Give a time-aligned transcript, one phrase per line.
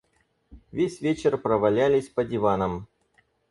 [0.71, 2.87] Весь вечер провалялись по диванам.